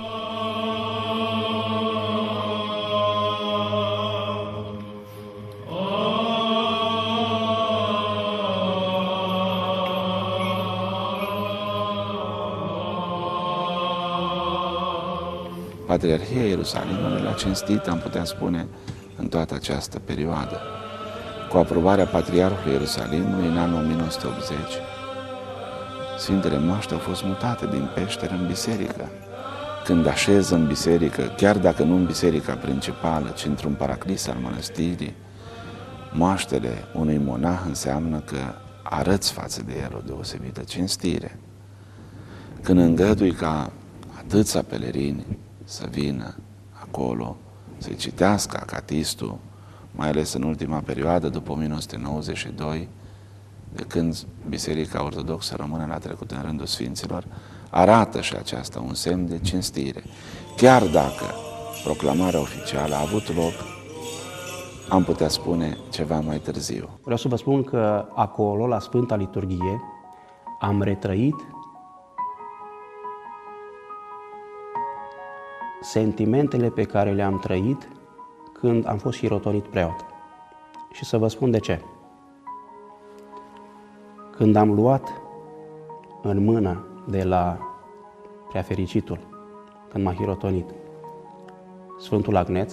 [15.87, 18.67] Patriarhia Ierusalimului l-a cinstit, am putea spune,
[19.17, 20.61] în toată această perioadă.
[21.51, 24.59] Cu aprobarea Patriarhului Ierusalimului în anul 1980,
[26.19, 29.09] Sfintele Moaște au fost mutate din peșteră în biserică.
[29.85, 35.15] Când așeză în biserică, chiar dacă nu în biserica principală, ci într-un paraclis al mănăstirii,
[36.13, 41.39] moaștele unui monah înseamnă că arăți față de el o deosebită cinstire.
[42.63, 43.73] Când îngădui ca
[44.19, 46.35] atâția pelerini să vină
[46.73, 47.37] acolo,
[47.79, 49.39] să-i citească acatistul,
[49.91, 52.89] mai ales în ultima perioadă, după 1992,
[53.73, 57.25] de când Biserica Ortodoxă rămâne la trecut în rândul Sfinților,
[57.71, 60.03] arată și aceasta un semn de cinstire.
[60.57, 61.35] Chiar dacă
[61.85, 63.53] proclamarea oficială a avut loc,
[64.89, 66.89] am putea spune ceva mai târziu.
[67.03, 69.81] Vreau să vă spun că acolo, la Sfânta Liturghie,
[70.61, 71.35] am retrăit
[75.81, 77.89] sentimentele pe care le-am trăit
[78.53, 80.05] când am fost hirotonit preot.
[80.93, 81.81] Și să vă spun de ce.
[84.39, 85.23] Când am luat
[86.23, 87.59] în mână de la
[88.49, 89.19] preafericitul,
[89.89, 90.75] când m-a hirotonit,
[91.99, 92.73] Sfântul Agneț,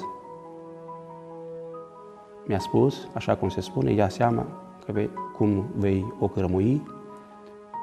[2.48, 4.46] mi-a spus, așa cum se spune, ia seama
[4.86, 6.88] că vei, cum vei o cărmui,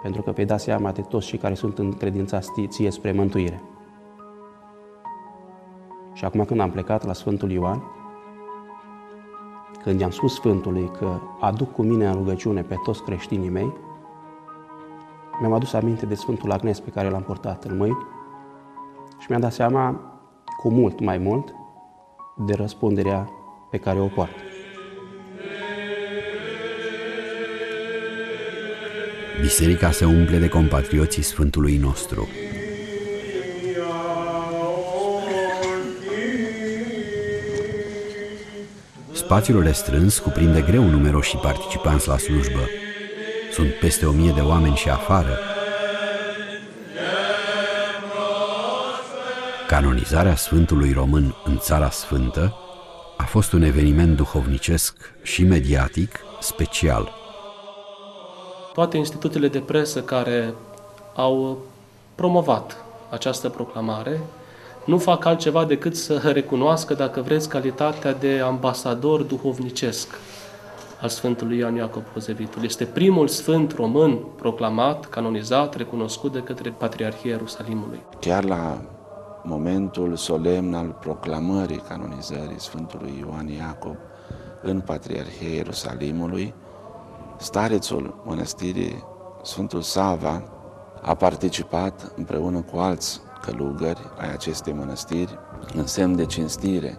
[0.02, 3.62] pentru că vei da seama de toți cei care sunt încredințați ție spre mântuire.
[6.12, 7.82] Și acum când am plecat la Sfântul Ioan,
[9.82, 13.72] când i-am spus Sfântului că aduc cu mine în rugăciune pe toți creștinii mei,
[15.40, 18.06] mi-am adus aminte de Sfântul Agnes pe care l-am portat în mâini
[19.18, 20.00] și mi-am dat seama
[20.56, 21.54] cu mult mai mult
[22.36, 23.28] de răspunderea
[23.70, 24.40] pe care o poartă.
[29.40, 32.28] Biserica se umple de compatrioții Sfântului nostru.
[39.32, 42.60] Spațiul restrâns cuprinde greu numeroși participanți la slujbă.
[43.52, 45.38] Sunt peste o mie de oameni și afară.
[49.68, 52.56] Canonizarea Sfântului Român în Țara Sfântă
[53.16, 57.12] a fost un eveniment duhovnicesc și mediatic special.
[58.72, 60.54] Toate instituțiile de presă care
[61.14, 61.64] au
[62.14, 64.20] promovat această proclamare
[64.84, 70.08] nu fac altceva decât să recunoască, dacă vreți, calitatea de ambasador duhovnicesc
[71.00, 72.64] al Sfântului Ioan Iacob Pozevitul.
[72.64, 78.00] Este primul sfânt român proclamat, canonizat, recunoscut de către Patriarhia Ierusalimului.
[78.20, 78.80] Chiar la
[79.42, 83.96] momentul solemn al proclamării canonizării Sfântului Ioan Iacob
[84.62, 86.54] în Patriarhia Ierusalimului,
[87.38, 89.04] starețul mănăstirii
[89.42, 90.42] Sfântul Sava
[91.02, 95.38] a participat împreună cu alți călugări ai acestei mănăstiri
[95.74, 96.98] în semn de cinstire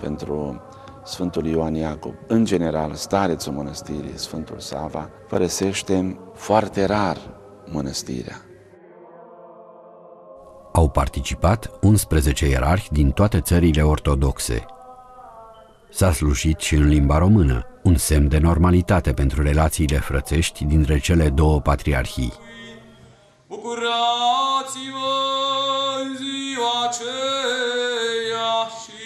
[0.00, 0.62] pentru
[1.04, 2.14] Sfântul Ioan Iacob.
[2.26, 7.16] În general, starețul mănăstirii, Sfântul Sava, părăsește foarte rar
[7.70, 8.36] mănăstirea.
[10.72, 14.66] Au participat 11 ierarhi din toate țările ortodoxe.
[15.90, 21.28] S-a slujit și în limba română, un semn de normalitate pentru relațiile frățești dintre cele
[21.28, 22.32] două patriarhii.
[23.48, 25.33] Bucurați-vă
[26.04, 29.02] în ziua aceea și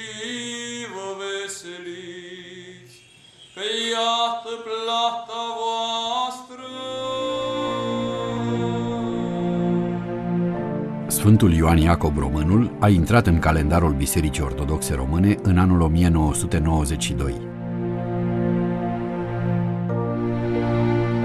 [0.94, 2.96] vă veseliți,
[3.54, 6.66] că iată plata voastră.
[11.06, 17.57] Sfântul Ioan Iacob Românul a intrat în calendarul Bisericii Ortodoxe Române în anul 1992.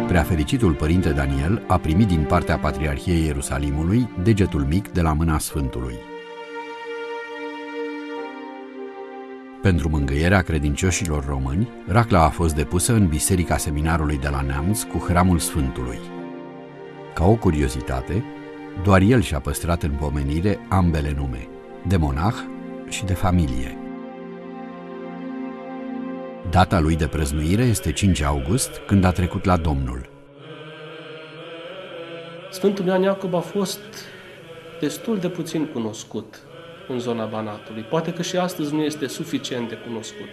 [0.07, 5.95] Preafericitul părinte Daniel a primit din partea Patriarhiei Ierusalimului degetul mic de la mâna Sfântului.
[9.61, 14.97] Pentru mângâierea credincioșilor români, racla a fost depusă în Biserica Seminarului de la Neamț cu
[14.97, 15.99] hramul Sfântului.
[17.13, 18.23] Ca o curiozitate,
[18.83, 21.47] doar el și-a păstrat în pomenire ambele nume,
[21.87, 22.35] de monah
[22.89, 23.82] și de familie.
[26.53, 30.09] Data lui de prăznuire este 5 august, când a trecut la Domnul.
[32.51, 33.79] Sfântul Ioan Iacob a fost
[34.79, 36.39] destul de puțin cunoscut
[36.87, 37.81] în zona Banatului.
[37.81, 40.29] Poate că și astăzi nu este suficient de cunoscut.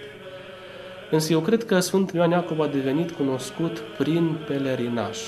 [1.10, 5.18] Însă eu cred că Sfântul Ioan Iacob a devenit cunoscut prin pelerinaj.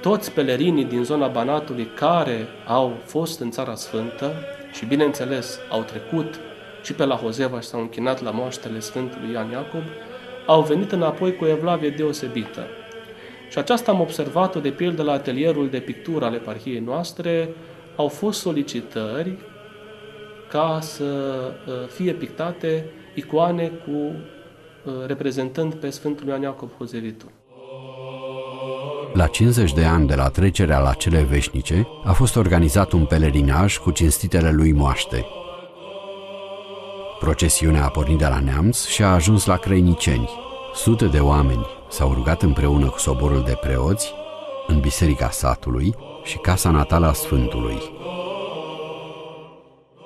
[0.00, 4.32] Toți pelerinii din zona Banatului care au fost în Țara Sfântă
[4.72, 6.40] și, bineînțeles, au trecut
[6.86, 9.82] și pe la Hozeva și s-au închinat la moaștele Sfântului Ioan Iacob,
[10.46, 12.66] au venit înapoi cu o evlavie deosebită.
[13.50, 17.54] Și aceasta am observat-o de pildă la atelierul de pictură ale eparhiei noastre,
[17.96, 19.38] au fost solicitări
[20.48, 21.04] ca să
[21.66, 27.30] uh, fie pictate icoane cu uh, reprezentând pe Sfântul Ioan Iacob Hozevitul.
[29.12, 33.78] La 50 de ani de la trecerea la cele veșnice, a fost organizat un pelerinaj
[33.78, 35.24] cu cinstitele lui moaște.
[37.18, 40.30] Procesiunea a pornit de la Neamț și a ajuns la Crăiniceni.
[40.74, 44.12] Sute de oameni s-au rugat împreună cu soborul de preoți
[44.66, 45.94] în biserica satului
[46.24, 47.76] și casa natală a Sfântului.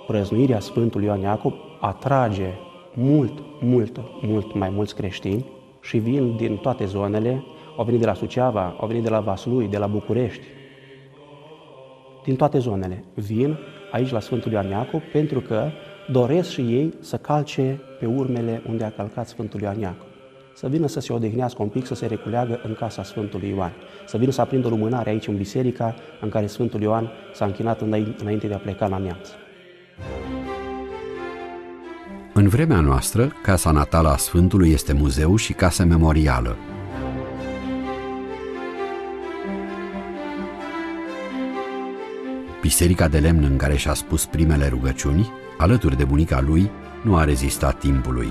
[0.07, 2.55] Prăznuirea Sfântului Ioan Iacob atrage
[2.95, 5.47] mult, mult, mult mai mulți creștini
[5.81, 7.45] și vin din toate zonele,
[7.77, 10.45] au venit de la Suceava, au venit de la Vaslui, de la București,
[12.25, 13.05] din toate zonele.
[13.15, 13.59] Vin
[13.93, 15.71] aici la Sfântul Ioan Iacob pentru că
[16.13, 20.07] doresc și ei să calce pe urmele unde a calcat Sfântul Ioan Iacob.
[20.55, 23.73] Să vină să se odihnească un pic, să se reculeagă în casa Sfântului Ioan.
[24.07, 27.81] Să vină să aprindă lumânare aici în biserica în care Sfântul Ioan s-a închinat
[28.21, 29.29] înainte de a pleca la neamț.
[32.35, 36.57] În vremea noastră, casa natală a Sfântului este muzeu și casă memorială.
[42.61, 45.31] Biserica de lemn în care și-a spus primele rugăciuni,
[45.61, 46.71] alături de bunica lui,
[47.03, 48.29] nu a rezistat timpului.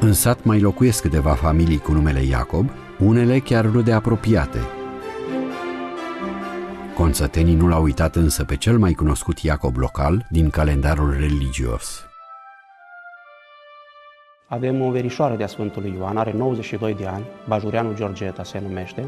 [0.00, 4.58] În sat mai locuiesc câteva familii cu numele Iacob, unele chiar rude apropiate.
[6.94, 12.06] Conțătenii nu l-au uitat însă pe cel mai cunoscut Iacob local din calendarul religios.
[14.48, 19.04] Avem o verișoară de-a Sfântului Ioan, are 92 de ani, Bajureanu Georgeta se numește,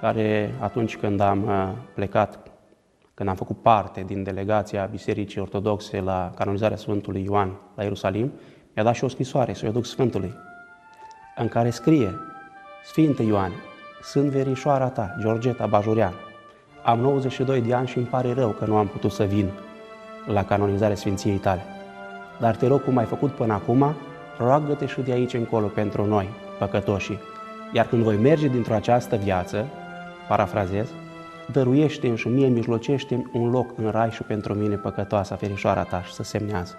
[0.00, 2.45] care atunci când am uh, plecat,
[3.16, 8.32] când am făcut parte din delegația Bisericii Ortodoxe la canonizarea Sfântului Ioan la Ierusalim,
[8.74, 10.34] mi-a dat și o scrisoare să o duc Sfântului,
[11.36, 12.14] în care scrie,
[12.84, 13.52] Sfinte Ioan,
[14.02, 16.12] sunt verișoara ta, Georgeta Bajurean.
[16.84, 19.50] Am 92 de ani și îmi pare rău că nu am putut să vin
[20.26, 21.62] la canonizarea Sfinției tale.
[22.40, 23.94] Dar te rog, cum ai făcut până acum,
[24.38, 27.18] roagă-te și de aici încolo pentru noi, păcătoșii.
[27.72, 29.66] Iar când voi merge dintr-o această viață,
[30.28, 30.88] parafrazez,
[31.51, 36.13] dăruiește-mi și mie mijlocește un loc în rai și pentru mine păcătoasa ferișoara ta și
[36.13, 36.77] să semnează.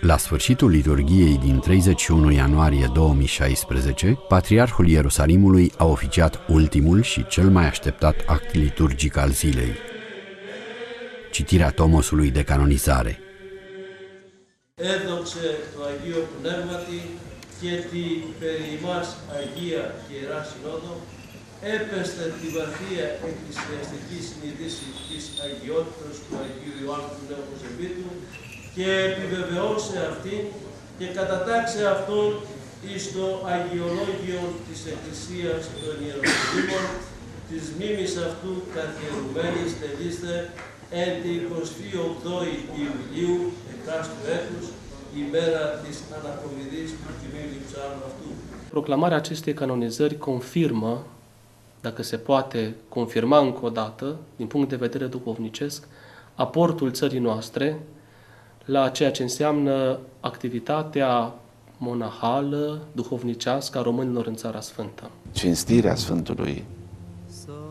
[0.00, 7.66] La sfârșitul liturgiei din 31 ianuarie 2016, Patriarhul Ierusalimului a oficiat ultimul și cel mai
[7.66, 9.72] așteptat act liturgic al zilei.
[11.30, 13.20] Citirea Tomosului de canonizare.
[14.74, 17.00] Έδωξε το Αγίο Πνεύματι
[17.61, 18.03] Και τη
[18.39, 19.07] περί ημάς
[19.37, 20.93] Αγία Ιεράς Συνόδο
[21.75, 28.09] έπεστε τη βαθία εκκλησιαστική συνειδήση της αγιότητας του Αγίου Ιωάννου του Νέου Κοσεβίτου
[28.75, 30.41] και επιβεβαιώσε αυτήν
[30.97, 32.29] και κατατάξε αυτόν
[32.87, 36.85] εις το αγιολόγιο της Εκκλησίας των Ιεροσυνήμων
[37.49, 40.33] της μνήμης αυτού καθιερουμένης τελείστε
[41.03, 42.53] εν τη 28η
[42.83, 43.37] Ιουλίου
[43.73, 44.65] εκάστου έτους
[45.24, 48.28] ημέρα της αναπομιδής του Τιμίου Ψάρου αυτού.
[48.70, 51.02] Proclamarea acestei canonizări confirmă,
[51.80, 55.86] dacă se poate confirma încă o dată, din punct de vedere duhovnicesc,
[56.34, 57.78] aportul țării noastre
[58.64, 61.34] la ceea ce înseamnă activitatea
[61.78, 65.10] monahală, duhovnicească a românilor în Țara Sfântă.
[65.32, 66.64] Cinstirea Sfântului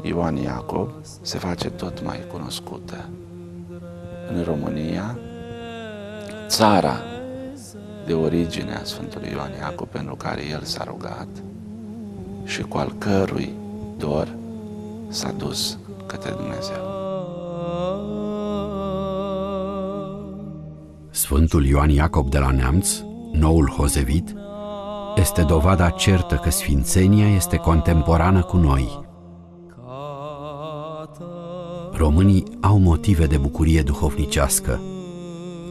[0.01, 0.89] Ioan Iacob
[1.21, 3.09] se face tot mai cunoscută.
[4.36, 5.17] În România,
[6.47, 6.99] țara
[8.11, 11.28] de origine a Sfântului Ioan Iacob pentru care el s-a rugat
[12.44, 13.52] și cu al cărui
[13.96, 14.28] dor
[15.08, 16.82] s-a dus către Dumnezeu.
[21.11, 23.00] Sfântul Ioan Iacob de la Neamț,
[23.32, 24.34] noul Hozevit,
[25.16, 29.00] este dovada certă că sfințenia este contemporană cu noi.
[31.92, 34.80] Românii au motive de bucurie duhovnicească.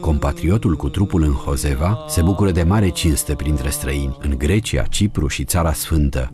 [0.00, 5.26] Compatriotul cu trupul în Hozeva se bucură de mare cinste printre străini, în Grecia, Cipru
[5.26, 6.32] și Țara Sfântă.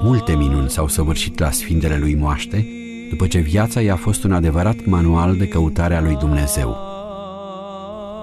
[0.00, 2.66] Multe minuni s-au săvârșit la sfintele lui moaște,
[3.10, 6.76] după ce viața i-a fost un adevărat manual de căutare a lui Dumnezeu.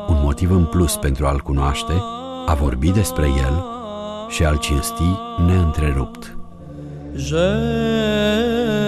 [0.08, 1.94] Un motiv în plus pentru a-L cunoaște,
[2.46, 3.66] a vorbi despre El,
[4.30, 5.04] și a-L cinsti
[5.48, 6.38] neîntrerupt.
[7.16, 8.85] Je...